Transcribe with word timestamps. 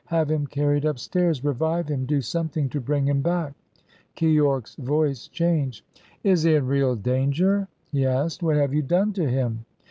Have 0.07 0.31
him 0.31 0.47
carried 0.47 0.83
upstairs! 0.83 1.43
Revive 1.43 1.87
him! 1.89 2.07
do 2.07 2.21
something 2.21 2.69
to 2.69 2.81
bring 2.81 3.07
him 3.07 3.21
back!" 3.21 3.53
Keyork's 4.17 4.73
voice 4.73 5.27
changed. 5.27 5.85
"Is 6.23 6.41
he 6.41 6.55
in 6.55 6.65
real 6.65 6.95
danger?" 6.95 7.67
he 7.91 8.03
asked. 8.03 8.41
"What 8.41 8.55
have 8.57 8.73
you 8.73 8.81
done 8.81 9.13
to 9.13 9.29
him?" 9.29 9.63